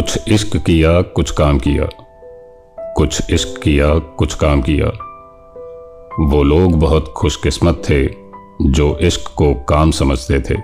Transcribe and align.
कुछ 0.00 0.28
इश्क 0.28 0.56
किया, 0.56 1.02
कुछ 1.02 1.30
काम 1.30 1.58
किया। 1.58 1.88
कुछ 2.92 3.22
इश्क 3.30 3.60
किया, 3.62 3.98
कुछ 3.98 4.34
काम 4.34 4.62
किया। 4.62 4.86
वो 6.20 6.42
लोग 6.42 6.78
बहुत 6.78 7.14
खुशकिस्मत 7.16 7.82
थे, 7.90 8.06
जो 8.62 8.98
इश्क 9.00 9.30
को 9.36 9.54
काम 9.54 9.90
समझते 9.90 10.40
थे। 10.40 10.54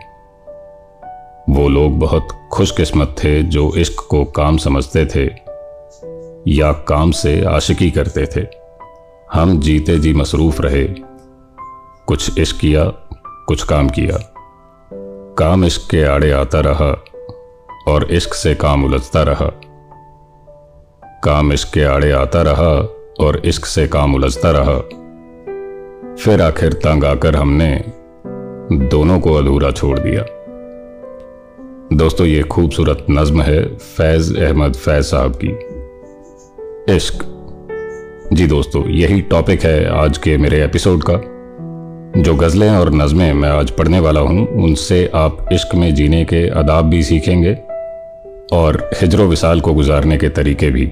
वो 1.50 1.68
लोग 1.68 1.98
बहुत 1.98 2.28
खुशकिस्मत 2.52 3.16
थे, 3.24 3.42
जो 3.42 3.72
इश्क 3.76 4.06
को 4.08 4.24
काम 4.24 4.56
समझते 4.56 5.06
थे। 5.06 5.26
या 6.48 6.72
काम 6.72 7.10
से 7.10 7.44
आशिकी 7.44 7.90
करते 7.90 8.26
थे। 8.36 8.46
हम 9.32 9.60
जीते 9.60 9.98
जी 9.98 10.14
मसरूफ 10.14 10.60
रहे। 10.60 10.84
कुछ 12.06 12.38
इश्क 12.38 12.60
किया, 12.60 12.84
कुछ 13.46 13.62
काम 13.62 13.88
किया। 13.88 14.34
काम 15.38 15.64
इश्क 15.64 15.90
के 15.90 16.04
आड़े 16.04 16.30
आता 16.30 16.60
रहा। 16.60 17.04
और 17.88 18.04
इश्क 18.10 18.34
से 18.34 18.54
काम 18.54 18.84
उलझता 18.84 19.22
रहा। 19.22 19.60
काम 21.24 21.52
इश्क 21.52 21.74
के 21.74 21.84
आड़े 21.84 22.12
आता 22.12 22.42
रहा 22.42 22.72
और 23.20 23.42
इश्क 23.44 23.64
से 23.64 23.86
काम 23.86 24.14
उलझता 24.14 24.50
रहा। 24.50 24.78
फिर 26.14 26.42
आखिर 26.42 26.72
तंग 26.72 27.04
आकर 27.04 27.36
हमने 27.36 27.84
दोनों 28.72 29.20
को 29.20 29.34
अधूरा 29.34 29.70
छोड़ 29.70 29.98
दिया। 29.98 30.24
दोस्तों, 31.96 32.26
ये 32.26 32.42
खूबसूरत 32.42 33.06
नज्म 33.10 33.42
है 33.42 33.76
फैज 33.76 34.38
अहमद 34.38 34.74
फैज 34.74 35.04
साहब 35.04 35.38
की। 35.44 35.58
इश्क। 36.96 37.32
जी 38.32 38.46
दोस्तों, 38.46 38.88
यही 38.88 39.20
टॉपिक 39.20 39.62
है 39.62 39.98
आज 39.98 40.18
के 40.18 40.36
मेरे 40.36 40.64
एपिसोड 40.64 41.02
का। 41.10 41.14
जो 42.22 42.34
गज़लें 42.34 42.70
और 42.70 42.92
नज़में 42.92 43.32
मैं 43.32 43.48
आज 43.48 43.70
पढ़ने 43.70 44.00
वाला 44.00 44.20
हूँ, 44.20 44.64
उनसे 44.64 45.10
आप 45.14 45.48
इश्क 45.52 45.74
में 45.74 45.94
जीने 45.94 46.24
के 46.24 46.48
आदाब 46.48 46.84
भी 46.84 47.02
सीखेंगे। 47.02 47.65
और 48.52 48.90
हिजरो 49.00 49.24
विसाल 49.24 49.60
को 49.60 49.74
गुजारने 49.74 50.16
के 50.16 50.28
तरीके 50.28 50.70
भी। 50.70 50.86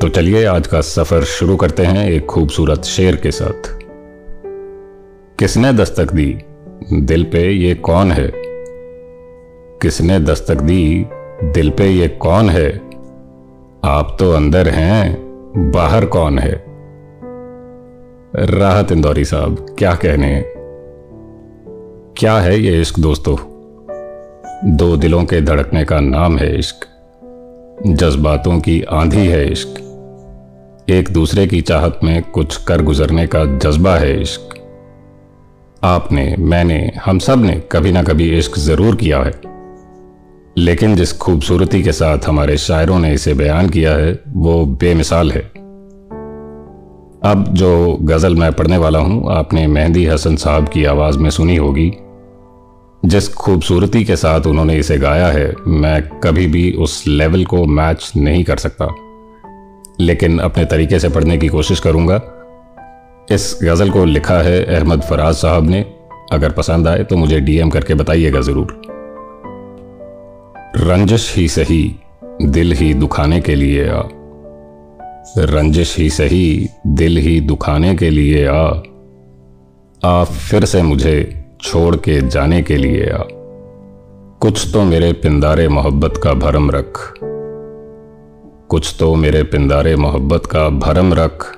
तो 0.00 0.08
चलिए 0.08 0.44
आज 0.44 0.66
का 0.66 0.80
सफ़र 0.80 1.22
शुरू 1.22 1.56
करते 1.56 1.82
हैं 1.82 2.10
एक 2.10 2.26
खूबसूरत 2.26 2.82
शेर 2.82 3.16
के 3.16 3.30
साथ। 3.30 3.78
किसने 5.38 5.72
दस्तक 5.72 6.12
दी? 6.12 6.38
दिल 6.92 7.24
पे 7.24 7.50
ये 7.50 7.74
कौन 7.74 8.12
है? 8.12 8.32
किसने 9.82 10.20
दस्तक 10.20 10.54
दी? 10.54 11.06
दिल 11.42 11.70
पे 11.70 11.86
ये 11.86 12.08
कौन 12.08 12.50
है? 12.50 12.80
आप 13.84 14.16
तो 14.18 14.32
अंदर 14.32 14.68
हैं, 14.68 15.18
बाहर 15.70 16.06
कौन 16.06 16.38
है? 16.38 16.64
राहत 18.36 18.92
इंदौरी 18.92 19.24
साहब, 19.24 19.76
क्या 19.78 19.94
कहने 19.94 20.26
हैं? 20.26 20.52
क्या 22.16 22.38
है 22.38 22.60
ये 22.60 22.80
इश्क 22.80 22.98
दोस्तों? 22.98 23.51
दो 24.64 24.96
दिलों 24.96 25.24
के 25.24 25.40
धड़कने 25.40 25.84
का 25.84 26.00
नाम 26.00 26.38
है 26.38 26.58
इश्क। 26.58 26.76
जज्बातों 27.86 28.60
की 28.60 28.82
आंधी 28.82 29.26
है 29.26 29.52
इश्क। 29.52 29.68
एक 30.90 31.08
दूसरे 31.10 31.46
की 31.46 31.60
चाहत 31.60 32.00
में 32.04 32.22
कुछ 32.22 32.56
कर 32.56 32.82
गुजरने 32.82 33.26
का 33.26 33.44
जज्बा 33.58 33.96
है 33.96 34.22
इश्क। 34.22 34.48
आपने, 35.84 36.36
मैंने, 36.38 36.92
हम 37.04 37.18
सबने 37.18 37.62
कभी 37.72 37.92
ना 37.92 38.02
कभी 38.02 38.38
इश्क 38.38 38.58
ज़रूर 38.58 38.96
किया 38.96 39.18
है। 39.18 39.40
लेकिन 40.58 40.96
जिस 40.96 41.18
खूबसूरती 41.18 41.82
के 41.82 41.92
साथ 41.92 42.18
हमारे 42.26 42.56
शायरों 42.56 42.98
ने 42.98 43.12
इसे 43.12 43.34
बयान 43.34 43.68
किया 43.68 43.92
है, 43.92 44.20
वो 44.28 44.66
बेमिसाल 44.66 45.32
है। 45.32 45.52
अब 47.22 47.46
जो 47.50 47.98
गज़ल 48.02 48.36
मैं 48.36 48.52
पढ़ने 48.52 48.76
वाला 48.76 48.98
हूँ, 48.98 49.32
आपने 49.32 49.66
मेहंदी 49.66 50.06
हसन 50.06 50.36
साहब 50.36 50.68
की 50.68 50.84
आवाज़ 50.84 51.18
में 51.18 51.30
सुनी 51.30 51.56
होगी। 51.56 51.92
जिस 53.04 53.34
खूबसूरती 53.34 54.04
के 54.04 54.16
साथ 54.16 54.40
उन्होंने 54.40 54.76
इसे 54.76 54.98
गाया 54.98 55.26
है, 55.26 55.54
मैं 55.66 56.20
कभी 56.20 56.46
भी 56.46 56.72
उस 56.72 57.04
लेवल 57.06 57.44
को 57.44 57.66
मैच 57.66 58.12
नहीं 58.16 58.44
कर 58.44 58.56
सकता। 58.56 58.94
लेकिन 60.00 60.38
अपने 60.38 60.64
तरीके 60.64 60.98
से 60.98 61.08
पढ़ने 61.08 61.38
की 61.38 61.48
कोशिश 61.48 61.80
करूँगा। 61.80 62.16
इस 63.30 63.58
गज़ल 63.62 63.90
को 63.90 64.04
लिखा 64.04 64.38
है 64.38 64.64
अहमद 64.64 65.02
फराज 65.02 65.34
साहब 65.34 65.70
ने। 65.70 65.94
अगर 66.32 66.50
पसंद 66.50 66.88
आए 66.88 67.04
तो 67.04 67.16
मुझे 67.16 67.40
डीएम 67.40 67.70
करके 67.70 67.94
बताइएगा 67.94 68.40
ज़रूर। 68.40 68.82
रंजिश 70.76 71.36
ही 71.36 71.48
सही, 71.48 71.96
दिल 72.42 72.72
ही 72.72 72.94
दुखाने 72.94 73.40
के 73.40 73.54
लिए 73.54 73.88
आ। 73.88 74.02
रंजिश 75.38 75.98
ही 75.98 76.10
सही, 76.10 76.68
दिल 76.86 77.16
ही 77.16 77.40
दुखाने 77.40 77.94
के 77.94 78.10
लिए 78.10 78.46
आ। 78.46 78.72
आ 80.04 80.24
फिर 80.24 80.64
से 80.64 80.82
मुझे 80.82 81.41
छोड़ 81.62 81.96
के 81.96 82.28
जाने 82.28 82.62
के 82.62 82.76
लिए 82.76 83.10
आ। 83.10 83.22
कुछ 84.40 84.72
तो 84.72 84.82
मेरे 84.82 85.12
पिंदारे 85.12 85.68
मोहब्बत 85.68 86.20
का 86.24 86.32
भरम 86.32 86.70
रख। 86.70 87.14
कुछ 88.68 88.96
तो 88.98 89.14
मेरे 89.14 89.42
पिंदारे 89.42 89.96
मोहब्बत 89.96 90.46
का 90.46 90.68
भरम 90.68 91.14
रख। 91.14 91.56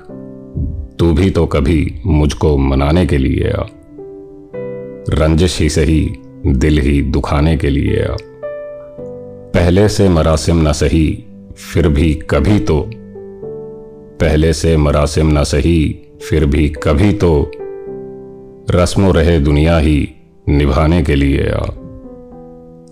तू 0.99 1.13
भी 1.13 1.29
तो 1.29 1.45
कभी 1.45 2.01
मुझको 2.05 2.57
मनाने 2.57 3.05
के 3.05 3.17
लिए 3.17 3.49
आ। 3.49 3.65
रंजिश 5.09 5.61
ही 5.61 5.69
सही, 5.69 6.15
दिल 6.45 6.79
ही 6.79 7.01
दुखाने 7.01 7.57
के 7.57 7.69
लिए 7.69 8.03
आ। 8.03 8.15
पहले 9.53 9.89
से 9.89 10.09
मरासिम 10.09 10.69
न 10.69 10.71
सही, 10.71 11.25
फिर 11.73 11.87
भी 11.87 12.13
कभी 12.13 12.59
तो। 12.59 12.89
पहले 14.21 14.53
से 14.53 14.77
मरासिम 14.77 15.39
न 15.39 15.43
सही, 15.43 15.99
फिर 16.29 16.45
भी 16.45 16.69
कभी 16.69 17.13
तो। 17.13 17.51
रस्मो 18.71 19.11
रहे 19.11 19.39
दुनिया 19.39 19.77
ही 19.77 20.09
निभाने 20.49 21.03
के 21.03 21.15
लिए 21.15 21.49
आ 21.49 21.65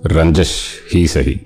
रंजश 0.05 0.79
ही 0.93 1.07
सही। 1.07 1.41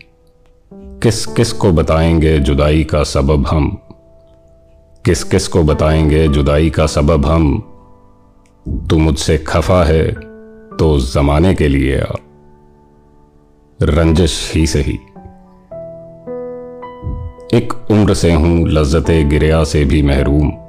किस 0.73 1.25
किस 1.25 1.53
को 1.53 1.71
बताएँगे 1.71 2.39
जुदाई 2.39 2.83
का 2.83 3.03
सबब 3.03 3.47
हम? 3.47 3.81
किस 5.05 5.23
किस 5.23 5.47
को 5.47 5.63
बताएँगे 5.63 6.27
जुदाई 6.27 6.69
का 6.69 6.85
सबब 6.85 7.25
हम? 7.25 7.59
तू 8.89 8.97
मुझसे 8.97 9.37
खफा 9.37 9.83
है 9.83 10.11
तो 10.79 10.99
जमाने 10.99 11.55
के 11.55 11.67
लिए 11.67 11.99
आ 11.99 12.15
रंजश 13.81 14.51
ही 14.55 14.67
सही। 14.67 14.99
एक 17.57 17.87
उम्र 17.91 18.13
से 18.13 18.33
हूँ 18.33 18.67
लज्जत 18.67 19.11
गिरया 19.11 19.63
से 19.63 19.85
भी 19.85 20.01
महरूम। 20.01 20.66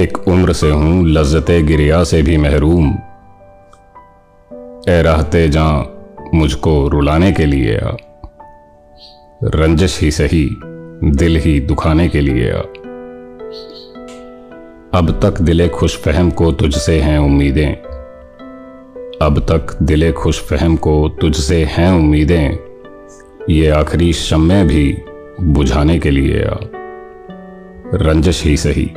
एक 0.00 0.28
उम्र 0.28 0.52
से 0.52 0.70
हूँ, 0.70 1.06
लज्जत 1.06 1.50
गिरिया 1.50 2.04
से 2.04 2.22
भी 2.22 2.36
महरूम। 2.36 2.90
ए 4.88 5.02
रहते 5.02 5.48
जा 5.48 5.96
मुझको 6.34 6.88
रुलाने 6.88 7.32
के 7.32 7.46
लिए 7.46 7.78
आ। 7.78 7.96
रंजिश 9.44 10.00
ही 10.00 10.10
सही, 10.10 10.56
दिल 11.04 11.36
ही 11.36 11.60
दुखाने 11.60 12.08
के 12.08 12.20
लिए 12.20 12.50
आ। 12.50 12.58
अब 14.98 15.20
तक 15.22 15.42
दिले 15.42 15.68
खुश 15.68 15.96
फहम 15.96 16.30
को 16.30 16.52
तुझसे 16.52 17.00
हैं 17.00 17.18
उम्मीदें। 17.18 17.72
अब 19.22 19.38
तक 19.38 19.82
दिले 19.82 20.12
खुश 20.12 20.40
फहम 20.40 20.76
को 20.76 21.08
तुझसे 21.08 21.64
हैं 21.64 21.92
उम्मीदें। 21.92 22.58
ये 23.50 23.68
आखिरी 23.68 24.12
शम्मे 24.12 24.64
भी 24.64 24.98
बुझाने 25.40 25.98
के 25.98 26.10
लिए 26.10 26.44
आ। 26.44 26.56
रंजिश 27.94 28.44
ही 28.44 28.56
सही 28.56 28.92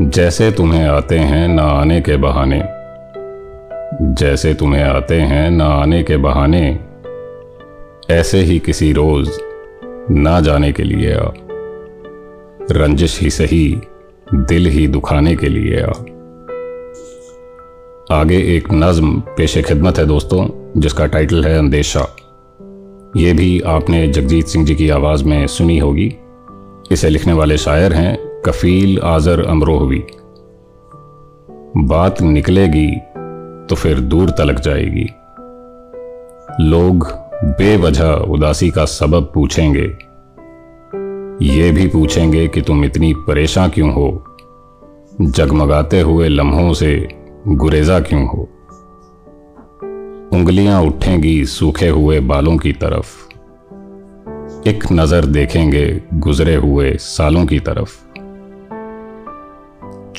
जैसे 0.00 0.52
तुम्हें 0.52 0.84
आते 0.84 1.18
हैं 1.18 1.48
ना 1.48 1.62
आने 1.62 2.00
के 2.00 2.16
बहाने। 2.16 2.62
जैसे 4.14 4.54
तुम्हें 4.54 4.84
आते 4.84 5.14
हैं 5.14 5.50
ना 5.50 5.64
आने 5.64 6.02
के 6.02 6.16
बहाने। 6.16 6.78
ऐसे 8.10 8.38
ही 8.38 8.58
किसी 8.58 8.92
रोज 8.92 9.30
ना 10.10 10.40
जाने 10.40 10.72
के 10.72 10.82
लिए 10.82 11.14
आ। 11.14 11.30
रंजिश 12.70 13.20
ही 13.20 13.30
सही, 13.30 13.80
दिल 14.34 14.66
ही 14.66 14.88
दुखाने 14.88 15.36
के 15.36 15.48
लिए 15.48 15.82
आ। 15.82 15.92
आगे 18.20 18.56
एक 18.56 18.68
नज्म 18.72 19.20
पेशे 19.20 19.62
खिदमत 19.62 19.98
है 19.98 20.06
दोस्तों, 20.06 20.72
जिसका 20.80 21.06
टाइटल 21.06 21.44
है 21.44 21.58
अंदेशा। 21.58 22.16
ये 23.16 23.32
भी 23.32 23.60
आपने 23.60 24.08
जगजीत 24.08 24.46
सिंह 24.46 24.66
जी 24.66 24.74
की 24.74 24.90
आवाज़ 24.90 25.24
में 25.24 25.46
सुनी 25.46 25.78
होगी। 25.78 26.16
इसे 26.92 27.08
लिखने 27.08 27.32
वाले 27.32 27.56
शायर 27.56 27.92
हैं 27.92 28.29
कफील 28.46 28.98
आज़र 28.98 29.44
अमरोहवी। 29.46 30.02
बात 31.76 32.22
निकलेगी 32.22 32.88
तो 33.66 33.74
फिर 33.74 34.00
दूर 34.00 34.30
तलक 34.30 34.60
जाएगी। 34.60 35.08
लोग 36.60 37.06
बेवजह 37.58 38.10
उदासी 38.10 38.70
का 38.70 38.84
सबब 38.84 39.30
पूछेंगे। 39.34 39.86
ये 41.46 41.70
भी 41.72 41.86
पूछेंगे 41.86 42.48
कि 42.48 42.60
तुम 42.60 42.84
इतनी 42.84 43.14
परेशान 43.14 43.70
क्यों 43.70 43.92
हो? 43.92 44.24
जगमगाते 45.20 46.00
हुए 46.00 46.28
लम्हों 46.28 46.72
से 46.72 47.08
गुरेजा 47.46 48.00
क्यों 48.00 48.26
हो? 48.26 48.48
उंगलियाँ 50.32 50.82
उठेंगी 50.82 51.44
सूखे 51.44 51.88
हुए 51.88 52.20
बालों 52.20 52.56
की 52.56 52.72
तरफ़। 52.72 53.08
एक 54.68 54.84
नज़र 54.92 55.24
देखेंगे 55.24 56.02
गुजरे 56.14 56.54
हुए 56.54 56.96
सालों 57.00 57.46
की 57.46 57.58
तरफ़। 57.60 58.09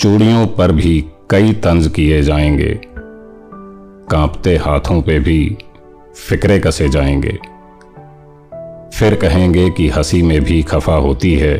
चूड़ियों 0.01 0.48
पर 0.48 0.71
भी 0.71 1.06
कई 1.30 1.53
तंज 1.53 1.88
किए 1.88 2.21
जाएँगे। 2.21 2.81
कांपते 4.12 4.57
हाथों 4.57 5.01
पे 5.01 5.19
भी 5.19 5.57
फिक्रे 6.30 6.59
कसे 6.59 6.89
जाएँगे। 6.89 7.38
फिर 8.98 9.15
कहेंगे 9.15 9.69
कि 9.69 9.89
हँसी 9.89 10.21
में 10.21 10.44
भी 10.44 10.63
खफा 10.63 10.94
होती 10.94 11.36
है। 11.36 11.57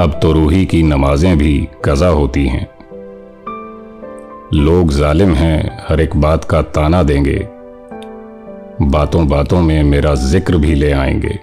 अब 0.00 0.18
तो 0.22 0.32
रूही 0.32 0.66
की 0.66 0.82
नमाजें 0.82 1.38
भी 1.38 1.68
कज़ा 1.84 2.08
होती 2.08 2.46
हैं। 2.46 2.68
लोग 4.54 4.90
जालिम 4.90 5.34
हैं, 5.34 5.86
हर 5.88 6.00
एक 6.00 6.16
बात 6.16 6.44
का 6.44 6.62
ताना 6.62 7.02
देंगे। 7.02 7.48
बातों 8.82 9.28
बातों 9.28 9.60
में 9.60 9.82
मेरा 9.82 10.14
ज़िक्र 10.14 10.56
भी 10.56 10.74
ले 10.74 10.92
आएँगे। 10.92 11.38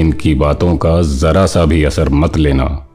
इनकी 0.00 0.34
बातों 0.34 0.76
का 0.76 1.02
जरा 1.02 1.46
सा 1.46 1.64
भी 1.64 1.84
असर 1.84 2.08
मत 2.08 2.36
लेना। 2.36 2.88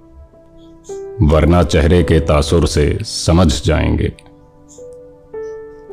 वरना 1.22 1.64
चेहरे 1.64 2.04
के 2.04 2.20
तासुर 2.20 2.68
से 2.68 2.98
समझ 3.02 3.64
जाएँगे। 3.64 4.14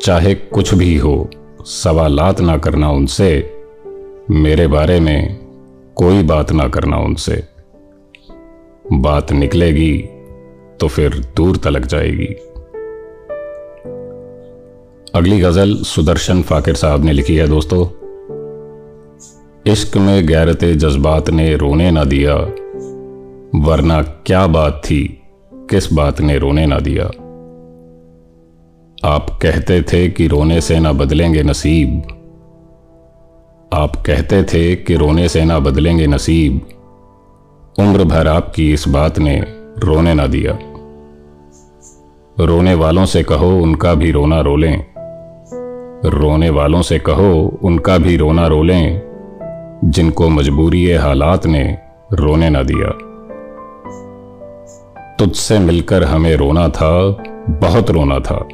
चाहे 0.02 0.34
कुछ 0.34 0.74
भी 0.74 0.96
हो, 0.96 1.30
सवालात 1.60 2.40
ना 2.40 2.56
करना 2.56 2.90
उनसे, 2.90 3.56
मेरे 4.30 4.66
बारे 4.66 5.00
में 5.00 5.38
कोई 5.96 6.22
बात 6.22 6.52
ना 6.52 6.68
करना 6.68 6.96
उनसे। 6.96 7.42
बात 8.92 9.32
निकलेगी 9.32 9.98
तो 10.80 10.88
फिर 10.88 11.26
दूर 11.36 11.56
तलक 11.56 11.86
जाएगी। 11.86 12.34
अगली 15.14 15.40
गज़ल 15.40 15.76
सुदर्शन 15.76 16.42
फाकिर 16.42 16.74
साहब 16.74 17.04
ने 17.04 17.12
लिखी 17.12 17.36
है, 17.36 17.48
दोस्तों। 17.48 18.04
इश्क 19.72 19.96
में 19.96 20.26
गैरत 20.26 20.64
जज्बात 20.64 21.30
ने 21.30 21.56
रोने 21.56 21.90
ना 21.90 22.04
दिया 22.04 22.63
वरना 23.56 24.02
क्या 24.02 24.46
बात 24.46 24.82
थी? 24.84 25.22
किस 25.54 25.92
बात 25.92 26.20
ने 26.20 26.38
रोने 26.38 26.66
ना 26.66 26.78
दिया? 26.78 27.04
आप 29.08 29.38
कहते 29.42 29.82
थे 29.82 30.08
कि 30.08 30.26
रोने 30.26 30.60
से 30.60 30.80
ना 30.80 30.92
बदलेंगे 30.92 31.42
नसीब। 31.42 32.02
आप 33.72 33.96
कहते 33.96 34.42
थे 34.42 34.76
कि 34.76 34.94
रोने 34.94 35.28
से 35.28 35.44
ना 35.44 35.58
बदलेंगे 35.58 36.06
नसीब। 36.06 36.60
उम्र 37.78 38.04
भर 38.04 38.28
आपकी 38.28 38.72
इस 38.72 38.88
बात 38.88 39.18
ने 39.18 39.44
रोने 39.78 40.14
ना 40.14 40.26
दिया। 40.26 40.58
रोने 42.44 42.74
वालों 42.74 43.04
से 43.04 43.22
कहो, 43.22 43.58
उनका 43.58 43.94
भी 43.94 44.10
रोना 44.10 44.40
रोलें 44.40 44.86
रोने 46.04 46.50
वालों 46.50 46.82
से 46.82 46.98
कहो, 46.98 47.58
उनका 47.62 47.98
भी 47.98 48.16
रोना 48.16 48.46
रोलें 48.46 49.02
जिनको 49.84 50.28
मजबूरी 50.28 50.92
हालात 50.92 51.46
ने 51.46 51.78
रोने 52.12 52.50
ना 52.50 52.62
दिया। 52.62 53.10
तुझसे 55.18 55.58
मिलकर 55.58 56.04
हमें 56.04 56.36
रोना 56.36 56.68
था, 56.68 57.16
बहुत 57.48 57.90
रोना 57.90 58.18
था। 58.18 58.48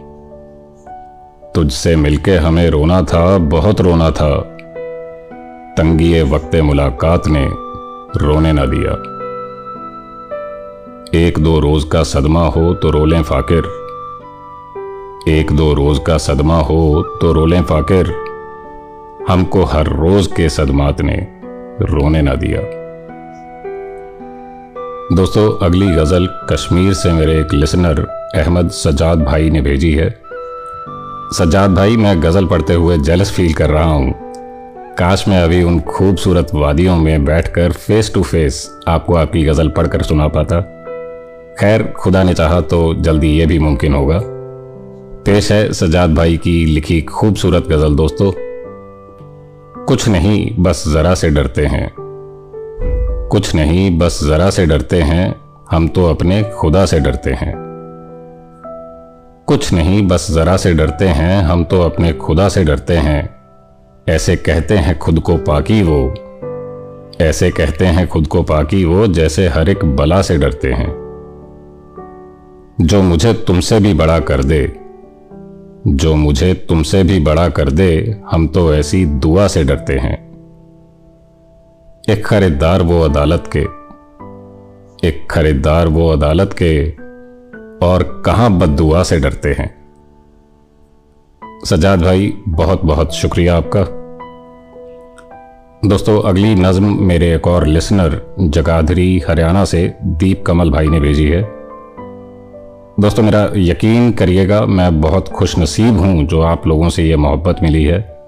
तुझसे 1.55 1.97
मिलकर 1.97 2.39
हमें 2.39 2.71
रोना 2.71 3.03
था, 3.03 3.39
बहुत 3.39 3.81
रोना 3.81 4.11
था। 4.11 4.41
तंगी 5.77 6.23
वक्त 6.23 6.57
मुलाकात 6.57 7.23
ने 7.27 7.49
रोने 8.17 8.53
ना 8.53 8.65
दिया। 8.67 8.93
एक 11.27 11.39
दो 11.39 11.61
रोज 11.61 11.85
का 11.85 12.03
सदमा 12.03 12.47
हो 12.47 12.75
तो 12.75 12.91
रोलें 12.91 13.23
फाकिर। 13.23 13.63
एक 15.29 15.53
दो 15.53 15.75
रोज 15.75 16.01
का 16.07 16.19
सदमा 16.19 16.57
हो 16.57 17.03
तो 17.03 17.33
रोलें 17.33 17.63
फाकिर। 17.63 18.15
हमको 19.29 19.63
हर 19.63 19.87
रोज 19.87 20.27
के 20.27 20.49
सदमात 20.49 21.01
ने 21.01 21.29
रोने 21.83 22.23
ना 22.23 22.35
दिया। 22.35 22.80
दोस्तों, 25.13 25.67
अगली 25.67 25.87
गज़ल 25.87 26.29
कश्मीर 26.51 26.93
से 26.93 27.13
मेरे 27.13 27.41
एक 27.41 27.55
लिसनर 27.55 28.01
अहमद 28.35 28.71
सजाद 28.71 29.23
भाई 29.23 29.51
ने 29.51 29.61
भेजी 29.61 29.93
है। 29.93 30.11
सजाद 31.33 31.75
भाई, 31.75 31.97
मैं 31.97 32.23
गज़ल 32.23 32.47
पढ़ते 32.47 32.75
हुए 32.75 32.99
जेलस 32.99 33.33
फील 33.33 33.55
कर 33.55 33.71
रहा 33.71 33.85
हूँ। 33.85 34.15
काश 34.95 35.29
मैं 35.29 35.43
अभी 35.43 35.63
उन 35.63 35.81
खूबसूरत 35.81 36.47
वादियों 36.55 36.97
में 36.97 37.25
बैठकर 37.25 37.73
फेस 37.73 38.15
टू 38.15 38.23
फेस 38.23 38.71
आपको 38.89 39.15
आपकी 39.15 39.45
गज़ल 39.45 39.69
पढ़कर 39.69 40.03
सुना 40.03 40.29
पाता। 40.29 40.61
खैर, 41.61 41.83
खुदा 41.83 42.23
ने 42.23 42.35
चाहा 42.35 42.61
तो 42.61 42.95
जल्दी 42.95 43.29
ये 43.29 43.47
भी 43.47 43.59
मुमकिन 43.59 43.95
होगा। 43.95 44.21
पेश 45.25 45.53
है 45.53 45.73
सजाद 45.73 46.15
भाई 46.15 46.37
की 46.37 46.65
लिखी 46.65 47.03
खूबसूरत 47.03 47.63
गज़ल, 47.63 47.95
दोस्तों। 47.95 48.33
कुछ 49.85 50.09
नहीं, 50.09 50.55
बस 50.59 50.85
ज़रा 50.89 51.15
से 51.15 51.31
डरते 51.31 51.67
हैं। 51.67 52.00
कुछ 53.31 53.55
नहीं, 53.55 53.99
बस 53.99 54.25
जरा 54.25 54.51
से 54.51 54.67
डरते 54.67 55.03
हैं। 55.03 55.35
हम 55.71 55.89
तो 55.89 56.07
अपने 56.07 56.43
खुदा 56.43 56.87
से 56.87 57.01
डरते 57.01 57.33
हैं। 57.33 57.55
कुछ 59.47 59.73
नहीं, 59.73 60.09
बस 60.09 60.31
जरा 60.31 60.57
से 60.57 60.75
डरते 60.75 61.09
हैं। 61.09 61.43
हम 61.43 61.65
तो 61.65 61.83
अपने 61.83 62.13
खुदा 62.13 62.49
से 62.49 62.65
डरते 62.65 62.97
हैं। 62.97 63.37
ऐसे 64.09 64.37
कहते 64.37 64.75
हैं 64.75 64.99
खुद 64.99 65.21
को 65.21 65.37
पाकी 65.37 65.83
वो। 65.83 66.15
ऐसे 67.21 67.51
कहते 67.51 67.87
हैं 67.87 68.09
खुद 68.09 68.27
को 68.27 68.43
पाकी 68.43 68.85
वो, 68.85 69.07
जैसे 69.07 69.49
हर 69.49 69.69
एक 69.69 69.85
बला 69.85 70.23
से 70.23 70.39
डरते 70.39 70.73
हैं। 70.73 71.01
जो 72.81 73.03
मुझे 73.03 73.33
तुमसे 73.33 73.81
भी 73.81 73.95
बड़ा 73.95 74.19
कर 74.19 74.45
दे, 74.45 74.77
जो 75.87 76.17
मुझे 76.17 76.55
तुमसे 76.55 77.03
भी 77.03 77.21
बड़ा 77.21 77.49
कर 77.49 77.71
दे, 77.71 78.21
हम 78.31 78.49
तो 78.49 78.75
ऐसी 78.75 79.07
दुआ 79.07 79.47
से 79.47 79.65
डरते 79.65 79.95
हैं। 79.95 80.30
एक 82.11 82.27
खरीदार 82.27 82.83
वो 82.83 83.01
अदालत 83.01 83.45
के, 83.57 83.61
एक 85.09 85.27
खरीदार 85.31 85.89
वो 85.89 86.09
अदालत 86.09 86.53
के, 86.53 86.91
और 87.87 88.23
कहाँ 88.27 88.59
बददुआ 88.59 89.03
से 89.03 89.21
डरते 89.21 89.49
हैं। 89.49 89.75
सजाद 91.65 92.03
भाई, 92.03 92.37
बहुत 92.49 92.85
बहुत 92.85 93.15
शुक्रिया 93.15 93.57
आपका। 93.57 93.83
दोस्तों, 95.89 96.23
अगली 96.23 96.55
नज्म 96.55 97.05
मेरे 97.05 97.35
एक 97.35 97.47
और 97.47 97.67
लिसनर, 97.67 98.35
जगाधरी, 98.41 99.23
हरियाणा 99.29 99.65
से 99.65 99.95
दीप 100.03 100.45
कमल 100.47 100.71
भाई 100.71 100.89
ने 100.89 101.01
भेजी 101.01 101.29
है। 101.29 101.43
दोस्तों, 103.01 103.23
मेरा 103.23 103.51
यकीन 103.57 104.13
करिएगा, 104.13 104.67
मैं 104.67 105.01
बहुत 105.01 105.29
खुश 105.29 105.59
नसीब 105.59 105.99
हूँ 105.99 106.27
जो 106.27 106.41
आप 106.41 106.67
लोगों 106.67 106.89
से 106.89 107.03
ये 107.03 107.17
मोहब्बत 107.17 107.57
मिली 107.63 107.85
है। 107.85 108.20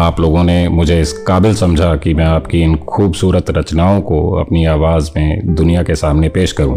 आप 0.00 0.20
लोगों 0.20 0.44
ने 0.44 0.68
मुझे 0.68 1.00
इस 1.00 1.12
काबिल 1.12 1.54
समझा 1.54 1.96
कि 1.96 2.14
मैं 2.14 2.24
आपकी 2.24 2.62
इन 2.62 2.76
खूबसूरत 2.76 3.50
रचनाओं 3.50 4.00
को 4.00 4.30
अपनी 4.32 4.64
आवाज़ 4.64 5.10
में 5.16 5.54
दुनिया 5.54 5.82
के 5.82 5.94
सामने 5.94 6.28
पेश 6.28 6.52
करूँ। 6.52 6.76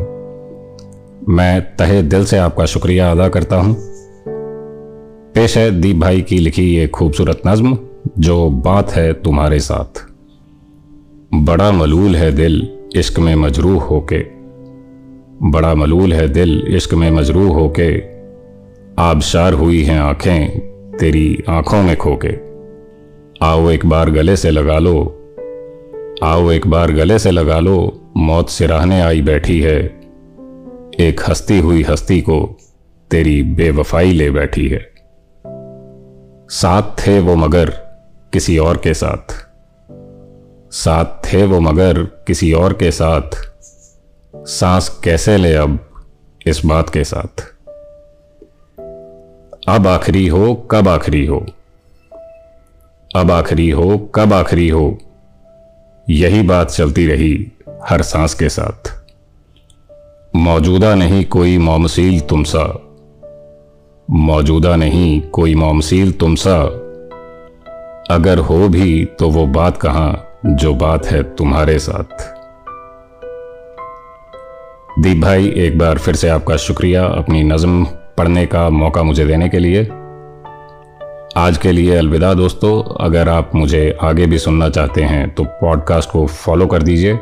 मैं 1.30 1.62
तहे 1.62 2.02
दिल 2.04 2.26
से 2.26 2.38
आपका 2.38 2.66
शुक्रिया 2.66 3.12
अदा 3.12 3.30
करता 3.30 3.56
हूँ। 3.56 3.76
पेश 5.34 5.58
है 5.58 5.82
दीप 5.82 5.96
भाई 5.96 6.22
की 6.22 6.38
लिखी 6.38 6.64
ये 6.64 6.88
खूबसूरत 6.88 7.42
नज्म, 7.48 7.78
जो 8.20 8.50
बात 8.50 8.92
है 8.92 9.14
तुम्हारे 9.14 9.60
साथ 9.60 10.06
बड़ा 11.34 11.72
मलूल 11.72 12.16
है 12.16 12.32
दिल 12.32 12.70
इश्क 12.96 13.20
में 13.20 13.36
मजरूह 13.36 13.84
होके 13.84 14.26
बड़ा 15.50 15.76
मलूल 15.76 16.14
है 16.14 16.28
दिल 16.28 16.64
इश्क 16.68 16.94
में 16.94 17.12
मजरूह 17.12 17.54
होके 17.54 18.04
आबशार 19.00 19.54
हुई 19.54 19.84
हैं 19.84 20.00
आँखें 20.00 20.60
तेरी 21.00 21.44
आँखों 21.50 21.84
में 21.84 21.98
खोके 21.98 22.51
आओ 23.44 23.70
एक 23.70 23.86
बार 23.86 24.10
गले 24.10 24.38
से 24.38 24.52
लगा 24.52 24.80
लो। 24.80 25.26
आओ 26.24 26.52
एक 26.52 26.68
बार 26.68 26.92
गले 26.92 27.20
से 27.20 27.32
लगा 27.32 27.60
लो, 27.60 28.02
मौत 28.18 28.50
सिराहने 28.50 29.02
आई 29.02 29.22
बैठी 29.22 29.62
है। 29.62 29.80
एक 31.00 31.30
हस्ती 31.30 31.60
हुई 31.60 31.84
हस्ती 31.84 32.22
को 32.22 32.58
तेरी 33.12 33.44
बेवफाई 33.44 34.12
ले 34.12 34.32
बैठी 34.32 34.68
है। 34.68 34.94
साथ 36.50 37.08
थे 37.08 37.20
वो 37.20 37.36
मगर 37.36 37.70
किसी 38.34 38.58
और 38.58 38.78
के 38.78 38.94
साथ। 38.94 39.34
साथ 40.72 41.06
थे 41.06 41.46
वो 41.46 41.60
मगर 41.60 42.04
किसी 42.04 42.54
और 42.54 42.74
के 42.74 42.92
साथ। 42.92 43.56
सांस 44.36 45.02
कैसे 45.04 45.38
ले 45.38 45.54
अब 45.54 45.80
इस 46.48 46.66
बात 46.66 46.90
के 46.90 47.04
साथ? 47.04 47.42
अब 49.68 49.88
आखिरी 49.88 50.28
हो, 50.28 50.56
कब 50.56 50.88
आखिरी 50.88 51.26
हो? 51.26 51.46
अब 53.16 53.32
आखिरी 53.32 53.70
हो, 53.70 53.98
कब 54.16 54.34
आखिरी 54.34 54.70
हो? 54.70 54.98
यही 56.10 56.42
बात 56.42 56.70
चलती 56.70 57.08
रही 57.08 57.52
हर 57.90 58.02
सांस 58.02 58.34
के 58.34 58.50
साथ। 58.50 58.92
मौजूदा 60.36 60.96
नहीं 60.96 61.26
कोई 61.26 61.58
मोमसील 61.58 62.20
तुम 62.20 62.44
सा 62.44 62.88
मौजूदा 64.10 64.76
नहीं 64.76 65.22
कोई 65.22 65.56
मोमसील 65.56 66.12
तुम 66.12 66.36
सा 66.36 66.62
अगर 68.16 68.38
हो 68.38 68.70
भी 68.70 69.06
तो 69.06 69.30
वो 69.30 69.48
बात 69.48 69.78
कहाँ, 69.78 70.28
जो 70.46 70.74
बात 70.74 71.06
है 71.06 71.24
तुम्हारे 71.24 71.80
साथ। 71.80 72.24
दीप 75.00 75.18
भाई, 75.18 75.54
एक 75.58 75.78
बार 75.78 75.98
फिर 75.98 76.16
से 76.16 76.30
आपका 76.30 76.58
शुक्रिया 76.58 77.06
अपनी 77.06 77.44
नज़म 77.44 77.86
पढ़ने 78.18 78.46
का 78.46 78.70
मौका 78.70 79.04
मुझे 79.04 79.26
देने 79.26 79.50
के 79.50 79.60
लिए। 79.60 79.90
आज 81.38 81.58
के 81.58 81.72
लिए 81.72 81.96
अलविदा 81.96 82.34
दोस्तों। 82.34 83.04
अगर 83.06 83.30
आप 83.30 83.52
मुझे 83.56 83.98
आगे 84.02 84.26
भी 84.26 84.38
सुनना 84.38 84.70
चाहते 84.70 85.02
हैं 85.02 85.30
तो 85.30 85.44
पॉडकास्ट 85.44 86.10
को 86.12 86.26
फॉलो 86.28 86.68
कर 86.68 86.84
दीजिए। 86.84 87.14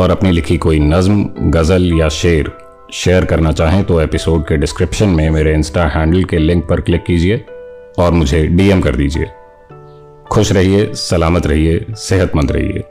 और 0.00 0.10
अपनी 0.10 0.30
लिखी 0.30 0.56
कोई 0.56 0.78
नज्म, 0.80 1.24
गज़ल 1.40 1.92
या 2.00 2.08
शेर 2.08 2.50
शेयर 2.92 3.24
करना 3.24 3.52
चाहें 3.52 3.84
तो 3.84 4.00
एपिसोड 4.00 4.42
के 4.42 4.56
डिस्क्रिप्शन 4.56 5.08
में 5.08 5.30
मेरे 5.30 5.54
इंस्टा 5.54 5.86
हैंडल 5.86 6.24
के 6.24 6.38
लिंक 6.38 6.68
पर 6.68 6.80
क्लिक 6.80 7.04
कीजिए 7.04 7.44
और 7.98 8.12
मुझे 8.12 8.46
डीएम 8.46 8.80
कर 8.80 8.96
दीजिए। 8.96 9.26
खुश 10.30 10.52
रहिए, 10.52 10.90
सलामत 10.94 11.46
रहिए, 11.46 11.86
सेहतमंद 11.90 12.52
रहिए। 12.52 12.82